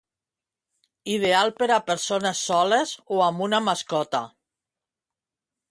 [1.15, 4.25] Ideal per a persones soles o amb una mascota.